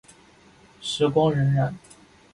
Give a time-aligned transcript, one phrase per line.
[0.81, 1.75] 时光荏苒。